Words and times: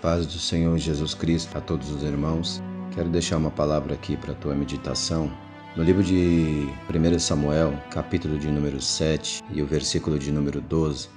Paz 0.00 0.24
do 0.24 0.38
Senhor 0.38 0.78
Jesus 0.78 1.12
Cristo 1.12 1.58
a 1.58 1.60
todos 1.60 1.90
os 1.90 2.02
irmãos. 2.02 2.62
Quero 2.94 3.10
deixar 3.10 3.36
uma 3.36 3.50
palavra 3.50 3.92
aqui 3.92 4.16
para 4.16 4.32
a 4.32 4.34
tua 4.34 4.54
meditação. 4.54 5.30
No 5.76 5.82
livro 5.82 6.02
de 6.02 6.66
1 6.88 7.18
Samuel, 7.18 7.74
capítulo 7.90 8.38
de 8.38 8.50
número 8.50 8.80
7 8.80 9.42
e 9.52 9.60
o 9.60 9.66
versículo 9.66 10.18
de 10.18 10.32
número 10.32 10.58
12. 10.58 11.10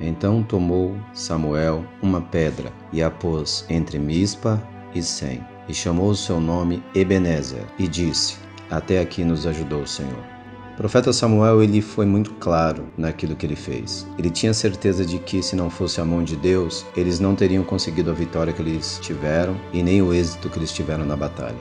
Então 0.00 0.42
tomou 0.42 0.96
Samuel 1.12 1.84
uma 2.00 2.22
pedra 2.22 2.72
e 2.90 3.02
a 3.02 3.10
pôs 3.10 3.66
entre 3.68 3.98
Mispa 3.98 4.60
e 4.94 5.02
Sem, 5.02 5.44
e 5.68 5.74
chamou 5.74 6.10
o 6.10 6.16
seu 6.16 6.40
nome 6.40 6.82
Ebenezer, 6.94 7.66
e 7.78 7.86
disse: 7.86 8.38
Até 8.70 9.00
aqui 9.00 9.24
nos 9.24 9.46
ajudou 9.46 9.82
o 9.82 9.86
Senhor. 9.86 10.41
O 10.82 10.90
profeta 10.90 11.12
Samuel 11.12 11.62
ele 11.62 11.80
foi 11.80 12.04
muito 12.04 12.32
claro 12.40 12.88
naquilo 12.98 13.36
que 13.36 13.46
ele 13.46 13.54
fez. 13.54 14.04
Ele 14.18 14.28
tinha 14.28 14.52
certeza 14.52 15.06
de 15.06 15.20
que 15.20 15.40
se 15.40 15.54
não 15.54 15.70
fosse 15.70 16.00
a 16.00 16.04
mão 16.04 16.24
de 16.24 16.34
Deus, 16.34 16.84
eles 16.96 17.20
não 17.20 17.36
teriam 17.36 17.62
conseguido 17.62 18.10
a 18.10 18.12
vitória 18.12 18.52
que 18.52 18.60
eles 18.60 18.98
tiveram 19.00 19.56
e 19.72 19.80
nem 19.80 20.02
o 20.02 20.12
êxito 20.12 20.50
que 20.50 20.58
eles 20.58 20.72
tiveram 20.72 21.06
na 21.06 21.14
batalha. 21.14 21.54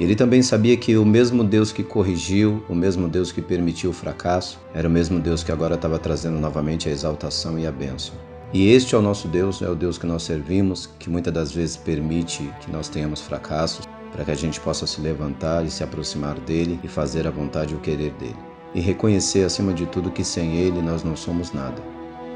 Ele 0.00 0.16
também 0.16 0.40
sabia 0.40 0.78
que 0.78 0.96
o 0.96 1.04
mesmo 1.04 1.44
Deus 1.44 1.72
que 1.72 1.82
corrigiu, 1.82 2.64
o 2.66 2.74
mesmo 2.74 3.06
Deus 3.06 3.30
que 3.30 3.42
permitiu 3.42 3.90
o 3.90 3.92
fracasso, 3.92 4.58
era 4.72 4.88
o 4.88 4.90
mesmo 4.90 5.20
Deus 5.20 5.44
que 5.44 5.52
agora 5.52 5.74
estava 5.74 5.98
trazendo 5.98 6.40
novamente 6.40 6.88
a 6.88 6.92
exaltação 6.92 7.58
e 7.58 7.66
a 7.66 7.70
bênção. 7.70 8.14
E 8.50 8.70
este 8.70 8.94
é 8.94 8.98
o 8.98 9.02
nosso 9.02 9.28
Deus, 9.28 9.60
é 9.60 9.68
o 9.68 9.74
Deus 9.74 9.98
que 9.98 10.06
nós 10.06 10.22
servimos, 10.22 10.88
que 10.98 11.10
muitas 11.10 11.34
das 11.34 11.52
vezes 11.52 11.76
permite 11.76 12.50
que 12.62 12.72
nós 12.72 12.88
tenhamos 12.88 13.20
fracassos, 13.20 13.86
para 14.10 14.24
que 14.24 14.30
a 14.30 14.34
gente 14.34 14.58
possa 14.58 14.86
se 14.86 15.02
levantar 15.02 15.66
e 15.66 15.70
se 15.70 15.84
aproximar 15.84 16.40
dele 16.40 16.80
e 16.82 16.88
fazer 16.88 17.26
a 17.26 17.30
vontade 17.30 17.74
e 17.74 17.76
o 17.76 17.80
querer 17.80 18.12
dele. 18.12 18.53
E 18.74 18.80
reconhecer 18.80 19.44
acima 19.44 19.72
de 19.72 19.86
tudo 19.86 20.10
que 20.10 20.24
sem 20.24 20.56
ele 20.56 20.82
nós 20.82 21.04
não 21.04 21.16
somos 21.16 21.52
nada. 21.52 21.80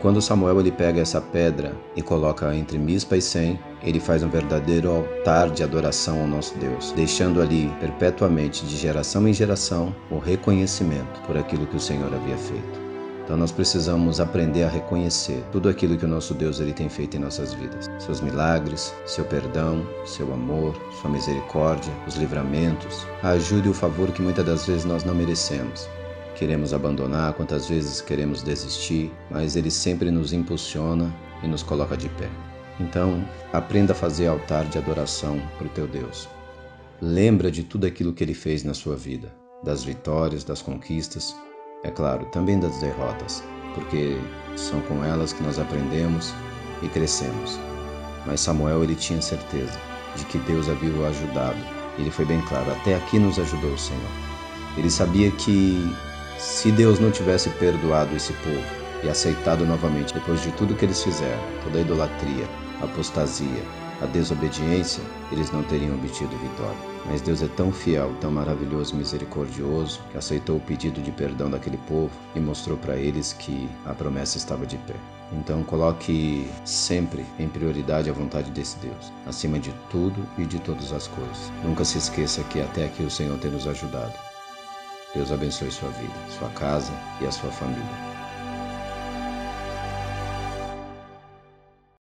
Quando 0.00 0.22
Samuel 0.22 0.60
ele 0.60 0.70
pega 0.70 1.02
essa 1.02 1.20
pedra 1.20 1.76
e 1.94 2.00
coloca 2.00 2.54
entre 2.54 2.78
Mispa 2.78 3.18
e 3.18 3.20
Sem, 3.20 3.60
ele 3.82 4.00
faz 4.00 4.22
um 4.22 4.30
verdadeiro 4.30 4.90
altar 4.90 5.50
de 5.50 5.62
adoração 5.62 6.22
ao 6.22 6.26
nosso 6.26 6.56
Deus, 6.56 6.92
deixando 6.92 7.42
ali 7.42 7.70
perpetuamente, 7.78 8.64
de 8.64 8.76
geração 8.76 9.28
em 9.28 9.34
geração, 9.34 9.94
o 10.10 10.18
reconhecimento 10.18 11.20
por 11.26 11.36
aquilo 11.36 11.66
que 11.66 11.76
o 11.76 11.80
Senhor 11.80 12.14
havia 12.14 12.38
feito. 12.38 12.80
Então 13.22 13.36
nós 13.36 13.52
precisamos 13.52 14.20
aprender 14.20 14.64
a 14.64 14.68
reconhecer 14.68 15.44
tudo 15.52 15.68
aquilo 15.68 15.96
que 15.98 16.06
o 16.06 16.08
nosso 16.08 16.32
Deus 16.32 16.58
ele 16.60 16.72
tem 16.72 16.88
feito 16.88 17.16
em 17.16 17.20
nossas 17.20 17.52
vidas. 17.52 17.88
Seus 17.98 18.22
milagres, 18.22 18.94
seu 19.04 19.24
perdão, 19.24 19.86
seu 20.06 20.32
amor, 20.32 20.74
sua 21.00 21.10
misericórdia, 21.10 21.92
os 22.08 22.16
livramentos, 22.16 23.06
a 23.22 23.28
ajuda 23.28 23.68
e 23.68 23.70
o 23.70 23.74
favor 23.74 24.10
que 24.10 24.22
muitas 24.22 24.46
das 24.46 24.66
vezes 24.66 24.86
nós 24.86 25.04
não 25.04 25.14
merecemos. 25.14 25.88
Queremos 26.40 26.72
abandonar, 26.72 27.34
quantas 27.34 27.68
vezes 27.68 28.00
queremos 28.00 28.42
desistir, 28.42 29.12
mas 29.30 29.56
ele 29.56 29.70
sempre 29.70 30.10
nos 30.10 30.32
impulsiona 30.32 31.14
e 31.42 31.46
nos 31.46 31.62
coloca 31.62 31.98
de 31.98 32.08
pé. 32.08 32.30
Então, 32.80 33.22
aprenda 33.52 33.92
a 33.92 33.94
fazer 33.94 34.26
altar 34.26 34.64
de 34.64 34.78
adoração 34.78 35.38
para 35.58 35.66
o 35.66 35.70
teu 35.70 35.86
Deus. 35.86 36.30
Lembra 36.98 37.50
de 37.50 37.62
tudo 37.62 37.86
aquilo 37.86 38.14
que 38.14 38.24
ele 38.24 38.32
fez 38.32 38.64
na 38.64 38.72
sua 38.72 38.96
vida, 38.96 39.30
das 39.62 39.84
vitórias, 39.84 40.42
das 40.42 40.62
conquistas, 40.62 41.36
é 41.84 41.90
claro, 41.90 42.24
também 42.32 42.58
das 42.58 42.78
derrotas, 42.78 43.44
porque 43.74 44.16
são 44.56 44.80
com 44.80 45.04
elas 45.04 45.34
que 45.34 45.42
nós 45.42 45.58
aprendemos 45.58 46.32
e 46.82 46.88
crescemos. 46.88 47.60
Mas 48.24 48.40
Samuel 48.40 48.82
ele 48.82 48.94
tinha 48.94 49.20
certeza 49.20 49.78
de 50.16 50.24
que 50.24 50.38
Deus 50.38 50.70
havia 50.70 50.94
o 50.94 51.04
ajudado. 51.04 51.60
Ele 51.98 52.10
foi 52.10 52.24
bem 52.24 52.40
claro, 52.48 52.70
até 52.72 52.94
aqui 52.94 53.18
nos 53.18 53.38
ajudou 53.38 53.74
o 53.74 53.78
Senhor. 53.78 54.10
Ele 54.78 54.90
sabia 54.90 55.30
que 55.32 55.94
se 56.40 56.72
Deus 56.72 56.98
não 56.98 57.10
tivesse 57.10 57.50
perdoado 57.50 58.16
esse 58.16 58.32
povo 58.32 58.64
e 59.04 59.08
aceitado 59.10 59.66
novamente 59.66 60.14
depois 60.14 60.42
de 60.42 60.50
tudo 60.52 60.74
que 60.74 60.86
eles 60.86 61.02
fizeram, 61.02 61.38
toda 61.62 61.78
a 61.78 61.82
idolatria, 61.82 62.48
a 62.80 62.84
apostasia, 62.86 63.62
a 64.00 64.06
desobediência, 64.06 65.02
eles 65.30 65.52
não 65.52 65.62
teriam 65.64 65.94
obtido 65.94 66.34
vitória. 66.38 66.90
Mas 67.04 67.20
Deus 67.20 67.42
é 67.42 67.48
tão 67.48 67.70
fiel, 67.70 68.14
tão 68.22 68.30
maravilhoso 68.30 68.94
e 68.94 68.98
misericordioso 68.98 70.00
que 70.10 70.16
aceitou 70.16 70.56
o 70.56 70.60
pedido 70.60 71.02
de 71.02 71.10
perdão 71.10 71.50
daquele 71.50 71.76
povo 71.86 72.10
e 72.34 72.40
mostrou 72.40 72.78
para 72.78 72.96
eles 72.96 73.34
que 73.34 73.68
a 73.84 73.92
promessa 73.92 74.38
estava 74.38 74.64
de 74.64 74.78
pé. 74.78 74.96
Então 75.32 75.62
coloque 75.62 76.48
sempre 76.64 77.24
em 77.38 77.48
prioridade 77.48 78.08
a 78.08 78.14
vontade 78.14 78.50
desse 78.50 78.78
Deus, 78.78 79.12
acima 79.26 79.58
de 79.58 79.74
tudo 79.90 80.26
e 80.38 80.46
de 80.46 80.58
todas 80.58 80.90
as 80.92 81.06
coisas. 81.06 81.52
Nunca 81.62 81.84
se 81.84 81.98
esqueça 81.98 82.42
que 82.44 82.62
até 82.62 82.86
aqui 82.86 83.02
o 83.02 83.10
Senhor 83.10 83.38
tem 83.38 83.50
nos 83.50 83.66
ajudado. 83.66 84.29
Deus 85.14 85.32
abençoe 85.32 85.70
sua 85.72 85.90
vida, 85.90 86.14
sua 86.28 86.48
casa 86.50 86.92
e 87.20 87.26
a 87.26 87.32
sua 87.32 87.50
família. 87.50 88.09